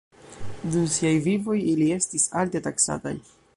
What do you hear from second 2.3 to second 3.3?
alte taksataj.